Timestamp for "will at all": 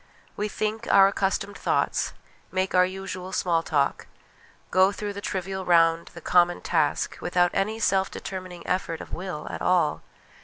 9.13-10.01